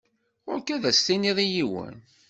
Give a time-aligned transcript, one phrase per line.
[0.49, 1.95] Ɣuṛ-k ad as-tiniḍ i yiwen.